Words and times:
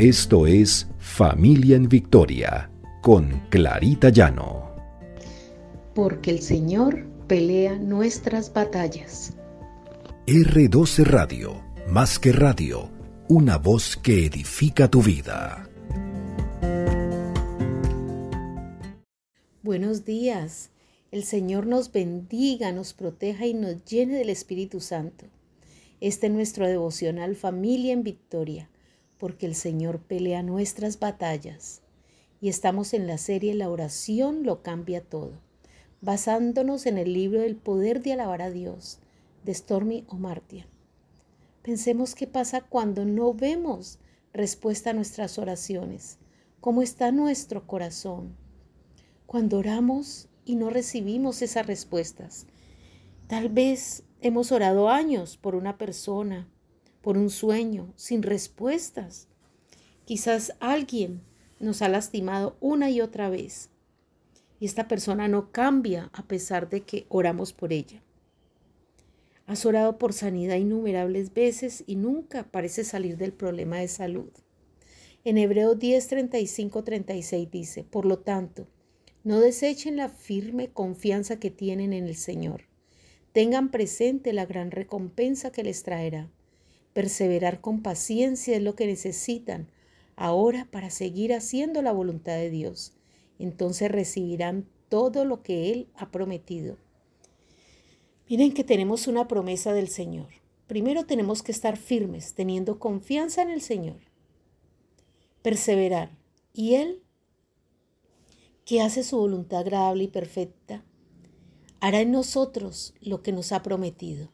Esto 0.00 0.46
es 0.46 0.86
Familia 0.98 1.76
en 1.76 1.86
Victoria 1.86 2.70
con 3.02 3.42
Clarita 3.50 4.08
Llano. 4.08 4.74
Porque 5.94 6.30
el 6.30 6.40
Señor 6.40 7.04
pelea 7.26 7.76
nuestras 7.76 8.50
batallas. 8.50 9.34
R12 10.26 11.04
Radio, 11.04 11.62
más 11.86 12.18
que 12.18 12.32
radio, 12.32 12.88
una 13.28 13.58
voz 13.58 13.98
que 13.98 14.24
edifica 14.24 14.88
tu 14.88 15.02
vida. 15.02 15.68
Buenos 19.62 20.06
días. 20.06 20.70
El 21.12 21.24
Señor 21.24 21.66
nos 21.66 21.92
bendiga, 21.92 22.72
nos 22.72 22.94
proteja 22.94 23.44
y 23.44 23.52
nos 23.52 23.84
llene 23.84 24.14
del 24.14 24.30
Espíritu 24.30 24.80
Santo. 24.80 25.26
Este 26.00 26.28
es 26.28 26.32
nuestro 26.32 26.66
devocional 26.66 27.36
Familia 27.36 27.92
en 27.92 28.02
Victoria, 28.02 28.70
porque 29.20 29.46
el 29.46 29.54
Señor 29.54 30.00
pelea 30.00 30.42
nuestras 30.42 30.98
batallas. 30.98 31.82
Y 32.40 32.48
estamos 32.48 32.92
en 32.94 33.06
la 33.06 33.18
serie 33.18 33.54
La 33.54 33.70
oración 33.70 34.42
lo 34.42 34.62
cambia 34.62 35.00
todo, 35.00 35.34
basándonos 36.00 36.86
en 36.86 36.98
el 36.98 37.12
libro 37.12 37.42
El 37.42 37.54
poder 37.54 38.02
de 38.02 38.14
alabar 38.14 38.42
a 38.42 38.50
Dios, 38.50 38.98
de 39.44 39.54
Stormy 39.54 40.04
O'Martian. 40.08 40.66
Pensemos 41.62 42.16
qué 42.16 42.26
pasa 42.26 42.62
cuando 42.62 43.04
no 43.04 43.32
vemos 43.32 44.00
respuesta 44.32 44.90
a 44.90 44.94
nuestras 44.94 45.38
oraciones, 45.38 46.18
cómo 46.60 46.82
está 46.82 47.12
nuestro 47.12 47.66
corazón. 47.68 48.34
Cuando 49.26 49.58
oramos 49.58 50.28
y 50.44 50.56
no 50.56 50.70
recibimos 50.70 51.42
esas 51.42 51.66
respuestas. 51.66 52.46
Tal 53.28 53.48
vez 53.48 54.02
Hemos 54.22 54.52
orado 54.52 54.90
años 54.90 55.38
por 55.38 55.54
una 55.54 55.78
persona, 55.78 56.46
por 57.02 57.16
un 57.16 57.30
sueño, 57.30 57.92
sin 57.96 58.22
respuestas. 58.22 59.28
Quizás 60.04 60.54
alguien 60.60 61.22
nos 61.58 61.82
ha 61.82 61.88
lastimado 61.88 62.56
una 62.60 62.90
y 62.90 63.00
otra 63.00 63.30
vez 63.30 63.70
y 64.58 64.66
esta 64.66 64.88
persona 64.88 65.26
no 65.26 65.52
cambia 65.52 66.10
a 66.12 66.22
pesar 66.24 66.68
de 66.68 66.82
que 66.82 67.06
oramos 67.08 67.52
por 67.52 67.72
ella. 67.72 68.02
Has 69.46 69.64
orado 69.64 69.98
por 69.98 70.12
sanidad 70.12 70.56
innumerables 70.56 71.32
veces 71.32 71.82
y 71.86 71.96
nunca 71.96 72.44
parece 72.44 72.84
salir 72.84 73.16
del 73.16 73.32
problema 73.32 73.78
de 73.78 73.88
salud. 73.88 74.30
En 75.24 75.38
Hebreo 75.38 75.74
10, 75.74 76.06
35, 76.06 76.84
36 76.84 77.50
dice, 77.50 77.84
por 77.84 78.04
lo 78.04 78.18
tanto, 78.18 78.68
no 79.24 79.40
desechen 79.40 79.96
la 79.96 80.08
firme 80.08 80.68
confianza 80.68 81.38
que 81.38 81.50
tienen 81.50 81.92
en 81.92 82.06
el 82.06 82.16
Señor 82.16 82.70
Tengan 83.32 83.70
presente 83.70 84.32
la 84.32 84.44
gran 84.44 84.72
recompensa 84.72 85.52
que 85.52 85.62
les 85.62 85.84
traerá. 85.84 86.28
Perseverar 86.92 87.60
con 87.60 87.82
paciencia 87.82 88.56
es 88.56 88.62
lo 88.62 88.74
que 88.74 88.86
necesitan 88.86 89.68
ahora 90.16 90.68
para 90.70 90.90
seguir 90.90 91.32
haciendo 91.32 91.82
la 91.82 91.92
voluntad 91.92 92.34
de 92.34 92.50
Dios. 92.50 92.92
Entonces 93.38 93.90
recibirán 93.90 94.66
todo 94.88 95.24
lo 95.24 95.42
que 95.42 95.72
Él 95.72 95.88
ha 95.94 96.10
prometido. 96.10 96.76
Miren 98.28 98.52
que 98.52 98.64
tenemos 98.64 99.06
una 99.06 99.26
promesa 99.28 99.72
del 99.72 99.88
Señor. 99.88 100.28
Primero 100.66 101.06
tenemos 101.06 101.42
que 101.42 101.52
estar 101.52 101.76
firmes, 101.76 102.34
teniendo 102.34 102.78
confianza 102.78 103.42
en 103.42 103.50
el 103.50 103.60
Señor. 103.60 103.96
Perseverar. 105.42 106.10
Y 106.52 106.74
Él, 106.74 107.02
que 108.64 108.80
hace 108.80 109.02
su 109.02 109.16
voluntad 109.16 109.60
agradable 109.60 110.04
y 110.04 110.08
perfecta, 110.08 110.84
hará 111.80 112.02
en 112.02 112.12
nosotros 112.12 112.94
lo 113.00 113.22
que 113.22 113.32
nos 113.32 113.52
ha 113.52 113.62
prometido. 113.62 114.30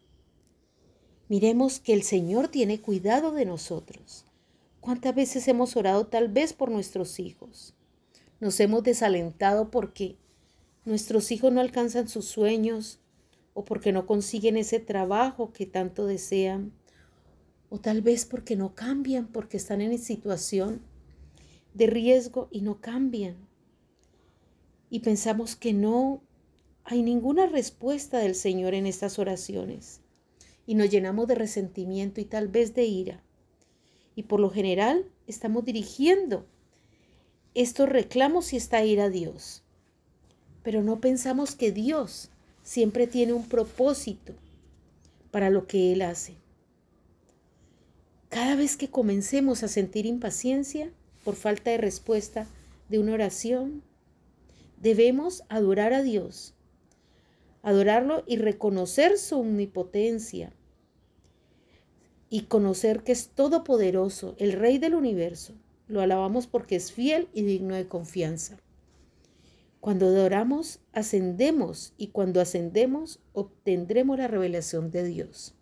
Miremos 1.28 1.80
que 1.80 1.92
el 1.92 2.04
Señor 2.04 2.46
tiene 2.46 2.80
cuidado 2.80 3.32
de 3.32 3.44
nosotros. 3.44 4.24
¿Cuántas 4.78 5.12
veces 5.12 5.48
hemos 5.48 5.76
orado 5.76 6.06
tal 6.06 6.28
vez 6.28 6.52
por 6.52 6.70
nuestros 6.70 7.18
hijos? 7.18 7.74
Nos 8.38 8.60
hemos 8.60 8.84
desalentado 8.84 9.72
porque 9.72 10.16
nuestros 10.84 11.32
hijos 11.32 11.52
no 11.52 11.60
alcanzan 11.60 12.08
sus 12.08 12.26
sueños 12.26 13.00
o 13.54 13.64
porque 13.64 13.90
no 13.90 14.06
consiguen 14.06 14.56
ese 14.56 14.78
trabajo 14.78 15.52
que 15.52 15.66
tanto 15.66 16.06
desean 16.06 16.72
o 17.70 17.78
tal 17.78 18.02
vez 18.02 18.24
porque 18.24 18.54
no 18.54 18.76
cambian, 18.76 19.26
porque 19.26 19.56
están 19.56 19.80
en 19.80 19.98
situación 19.98 20.80
de 21.74 21.88
riesgo 21.88 22.46
y 22.52 22.60
no 22.60 22.80
cambian. 22.80 23.34
Y 24.90 25.00
pensamos 25.00 25.56
que 25.56 25.72
no 25.72 26.22
hay 26.84 27.02
ninguna 27.02 27.46
respuesta 27.46 28.18
del 28.18 28.36
Señor 28.36 28.74
en 28.74 28.86
estas 28.86 29.18
oraciones 29.18 30.05
y 30.66 30.74
nos 30.74 30.90
llenamos 30.90 31.28
de 31.28 31.36
resentimiento 31.36 32.20
y 32.20 32.24
tal 32.24 32.48
vez 32.48 32.74
de 32.74 32.84
ira. 32.84 33.22
Y 34.14 34.24
por 34.24 34.40
lo 34.40 34.50
general 34.50 35.06
estamos 35.26 35.64
dirigiendo 35.64 36.46
estos 37.54 37.88
reclamos 37.88 38.52
y 38.52 38.56
esta 38.56 38.84
ira 38.84 39.04
a 39.04 39.10
Dios. 39.10 39.62
Pero 40.62 40.82
no 40.82 41.00
pensamos 41.00 41.54
que 41.54 41.72
Dios 41.72 42.30
siempre 42.62 43.06
tiene 43.06 43.32
un 43.32 43.48
propósito 43.48 44.34
para 45.30 45.48
lo 45.50 45.66
que 45.66 45.92
Él 45.92 46.02
hace. 46.02 46.34
Cada 48.28 48.56
vez 48.56 48.76
que 48.76 48.90
comencemos 48.90 49.62
a 49.62 49.68
sentir 49.68 50.04
impaciencia 50.04 50.90
por 51.24 51.36
falta 51.36 51.70
de 51.70 51.78
respuesta 51.78 52.46
de 52.88 52.98
una 52.98 53.14
oración, 53.14 53.82
debemos 54.80 55.44
adorar 55.48 55.92
a 55.92 56.02
Dios 56.02 56.55
adorarlo 57.66 58.22
y 58.28 58.36
reconocer 58.36 59.18
su 59.18 59.40
omnipotencia 59.40 60.52
y 62.30 62.42
conocer 62.42 63.02
que 63.02 63.10
es 63.10 63.30
todopoderoso, 63.30 64.36
el 64.38 64.52
Rey 64.52 64.78
del 64.78 64.94
universo. 64.94 65.52
Lo 65.88 66.00
alabamos 66.00 66.46
porque 66.46 66.76
es 66.76 66.92
fiel 66.92 67.28
y 67.32 67.42
digno 67.42 67.74
de 67.74 67.88
confianza. 67.88 68.56
Cuando 69.80 70.06
adoramos, 70.06 70.78
ascendemos 70.92 71.92
y 71.98 72.08
cuando 72.08 72.40
ascendemos, 72.40 73.18
obtendremos 73.32 74.16
la 74.16 74.28
revelación 74.28 74.92
de 74.92 75.02
Dios. 75.02 75.56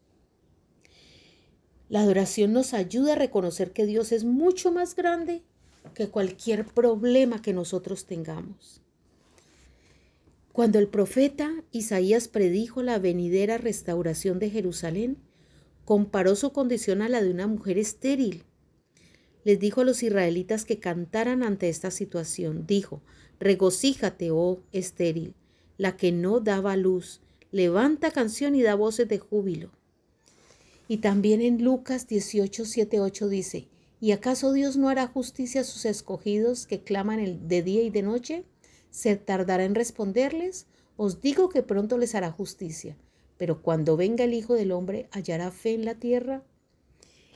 La 1.88 2.02
adoración 2.02 2.52
nos 2.52 2.74
ayuda 2.74 3.14
a 3.14 3.16
reconocer 3.16 3.72
que 3.72 3.86
Dios 3.86 4.12
es 4.12 4.24
mucho 4.24 4.70
más 4.70 4.94
grande 4.94 5.42
que 5.94 6.10
cualquier 6.10 6.66
problema 6.66 7.40
que 7.40 7.54
nosotros 7.54 8.04
tengamos. 8.04 8.83
Cuando 10.54 10.78
el 10.78 10.86
profeta 10.86 11.52
Isaías 11.72 12.28
predijo 12.28 12.84
la 12.84 13.00
venidera 13.00 13.58
restauración 13.58 14.38
de 14.38 14.50
Jerusalén, 14.50 15.18
comparó 15.84 16.36
su 16.36 16.52
condición 16.52 17.02
a 17.02 17.08
la 17.08 17.20
de 17.20 17.30
una 17.32 17.48
mujer 17.48 17.76
estéril. 17.76 18.44
Les 19.42 19.58
dijo 19.58 19.80
a 19.80 19.84
los 19.84 20.04
israelitas 20.04 20.64
que 20.64 20.78
cantaran 20.78 21.42
ante 21.42 21.68
esta 21.68 21.90
situación. 21.90 22.68
Dijo, 22.68 23.02
regocíjate, 23.40 24.30
oh 24.30 24.60
estéril, 24.70 25.34
la 25.76 25.96
que 25.96 26.12
no 26.12 26.38
daba 26.38 26.76
luz, 26.76 27.20
levanta 27.50 28.12
canción 28.12 28.54
y 28.54 28.62
da 28.62 28.76
voces 28.76 29.08
de 29.08 29.18
júbilo. 29.18 29.72
Y 30.86 30.98
también 30.98 31.40
en 31.40 31.64
Lucas 31.64 32.06
18, 32.06 32.64
7, 32.64 33.00
8 33.00 33.28
dice, 33.28 33.66
¿y 34.00 34.12
acaso 34.12 34.52
Dios 34.52 34.76
no 34.76 34.88
hará 34.88 35.08
justicia 35.08 35.62
a 35.62 35.64
sus 35.64 35.84
escogidos 35.84 36.68
que 36.68 36.84
claman 36.84 37.48
de 37.48 37.62
día 37.64 37.82
y 37.82 37.90
de 37.90 38.02
noche? 38.02 38.44
¿Se 38.94 39.16
tardará 39.16 39.64
en 39.64 39.74
responderles? 39.74 40.66
Os 40.96 41.20
digo 41.20 41.48
que 41.48 41.64
pronto 41.64 41.98
les 41.98 42.14
hará 42.14 42.30
justicia, 42.30 42.96
pero 43.36 43.60
cuando 43.60 43.96
venga 43.96 44.22
el 44.22 44.34
Hijo 44.34 44.54
del 44.54 44.70
Hombre, 44.70 45.08
¿hallará 45.10 45.50
fe 45.50 45.74
en 45.74 45.84
la 45.84 45.96
tierra? 45.96 46.44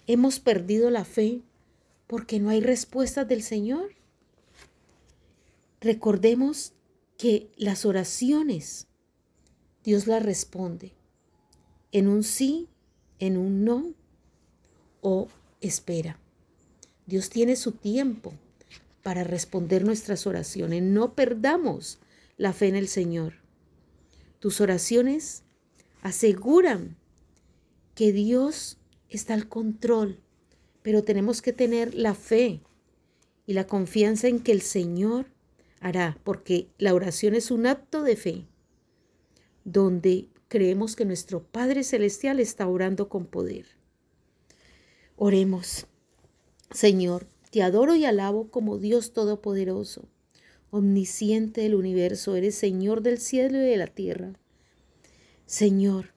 ¿Hemos 0.06 0.38
perdido 0.38 0.88
la 0.88 1.04
fe 1.04 1.42
porque 2.06 2.38
no 2.38 2.50
hay 2.50 2.60
respuestas 2.60 3.26
del 3.26 3.42
Señor? 3.42 3.90
Recordemos 5.80 6.74
que 7.16 7.50
las 7.56 7.84
oraciones 7.84 8.86
Dios 9.82 10.06
las 10.06 10.22
responde 10.22 10.92
en 11.90 12.06
un 12.06 12.22
sí, 12.22 12.68
en 13.18 13.36
un 13.36 13.64
no 13.64 13.94
o 15.00 15.26
espera. 15.60 16.20
Dios 17.06 17.30
tiene 17.30 17.56
su 17.56 17.72
tiempo 17.72 18.32
para 19.02 19.24
responder 19.24 19.84
nuestras 19.84 20.26
oraciones. 20.26 20.82
No 20.82 21.14
perdamos 21.14 21.98
la 22.36 22.52
fe 22.52 22.68
en 22.68 22.76
el 22.76 22.88
Señor. 22.88 23.34
Tus 24.38 24.60
oraciones 24.60 25.42
aseguran 26.02 26.96
que 27.94 28.12
Dios 28.12 28.78
está 29.08 29.34
al 29.34 29.48
control, 29.48 30.20
pero 30.82 31.02
tenemos 31.02 31.42
que 31.42 31.52
tener 31.52 31.94
la 31.94 32.14
fe 32.14 32.60
y 33.46 33.54
la 33.54 33.66
confianza 33.66 34.28
en 34.28 34.40
que 34.40 34.52
el 34.52 34.62
Señor 34.62 35.26
hará, 35.80 36.18
porque 36.22 36.68
la 36.78 36.94
oración 36.94 37.34
es 37.34 37.50
un 37.50 37.66
acto 37.66 38.02
de 38.02 38.16
fe, 38.16 38.46
donde 39.64 40.28
creemos 40.48 40.96
que 40.96 41.04
nuestro 41.04 41.42
Padre 41.42 41.82
Celestial 41.82 42.40
está 42.40 42.68
orando 42.68 43.08
con 43.08 43.26
poder. 43.26 43.66
Oremos, 45.16 45.86
Señor, 46.70 47.26
te 47.50 47.62
adoro 47.62 47.94
y 47.94 48.04
alabo 48.04 48.50
como 48.50 48.78
Dios 48.78 49.12
Todopoderoso, 49.12 50.08
omnisciente 50.70 51.62
del 51.62 51.74
universo, 51.74 52.34
eres 52.34 52.54
Señor 52.54 53.02
del 53.02 53.18
cielo 53.18 53.58
y 53.58 53.62
de 53.62 53.76
la 53.76 53.86
tierra. 53.86 54.34
Señor, 55.46 56.12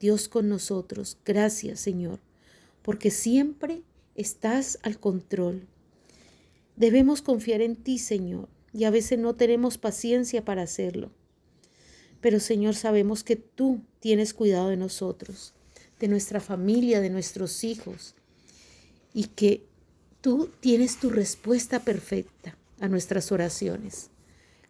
Dios 0.00 0.28
con 0.28 0.48
nosotros, 0.48 1.18
gracias 1.24 1.80
Señor, 1.80 2.20
porque 2.82 3.10
siempre 3.10 3.82
estás 4.14 4.78
al 4.82 4.98
control. 4.98 5.66
Debemos 6.76 7.22
confiar 7.22 7.62
en 7.62 7.76
ti, 7.76 7.98
Señor, 7.98 8.48
y 8.72 8.84
a 8.84 8.90
veces 8.90 9.18
no 9.18 9.34
tenemos 9.34 9.78
paciencia 9.78 10.44
para 10.44 10.62
hacerlo. 10.62 11.10
Pero, 12.20 12.40
Señor, 12.40 12.74
sabemos 12.74 13.24
que 13.24 13.36
tú 13.36 13.80
tienes 14.00 14.34
cuidado 14.34 14.68
de 14.68 14.76
nosotros, 14.76 15.54
de 16.00 16.08
nuestra 16.08 16.40
familia, 16.40 17.00
de 17.00 17.10
nuestros 17.10 17.64
hijos, 17.64 18.14
y 19.14 19.28
que 19.28 19.64
tú 20.26 20.50
tienes 20.58 20.98
tu 20.98 21.08
respuesta 21.08 21.78
perfecta 21.78 22.56
a 22.80 22.88
nuestras 22.88 23.30
oraciones. 23.30 24.10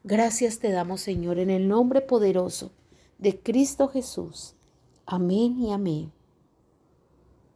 Gracias 0.05 0.59
te 0.59 0.71
damos, 0.71 1.01
Señor, 1.01 1.39
en 1.39 1.49
el 1.49 1.67
nombre 1.67 2.03
poderoso 2.03 2.73
de 3.17 3.39
Cristo 3.39 3.89
Jesús. 3.89 4.53
Amén 5.07 5.59
y 5.59 5.73
amén. 5.73 6.13